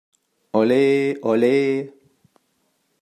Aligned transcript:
Olé, 0.59 0.79
olé! 1.31 1.55